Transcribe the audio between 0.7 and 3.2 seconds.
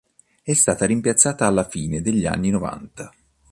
rimpiazzata alla fine degli anni novanta.